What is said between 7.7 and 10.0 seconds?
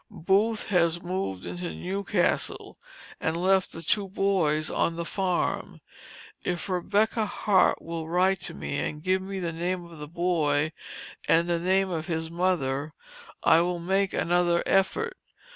will write to me, and give me the name of